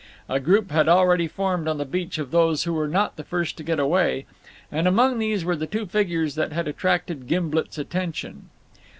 [0.27, 3.55] A group had already formed on the beach of those who were not the first
[3.57, 4.25] to get away,
[4.71, 8.49] and among these were the two figures that had attracted Gimblet's attention.